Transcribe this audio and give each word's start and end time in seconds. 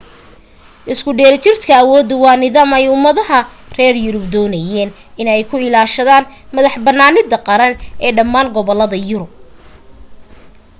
isku 0.93 1.09
dheelitirka 1.17 1.71
awooddu 1.81 2.15
waa 2.23 2.39
nidaam 2.43 2.71
ay 2.77 2.85
ummadaha 2.95 3.39
reer 3.77 3.95
yurub 4.05 4.25
doonayeen 4.33 4.89
in 5.19 5.27
ay 5.33 5.41
ku 5.49 5.55
ilaashadaan 5.67 6.29
madax-bannaanida 6.55 7.37
qaran 7.47 7.73
ee 8.05 8.11
dhammaan 8.17 8.47
gobollada 8.55 8.97
yurub 9.09 9.31